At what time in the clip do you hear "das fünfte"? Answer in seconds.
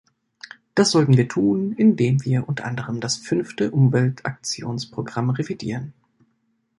2.99-3.69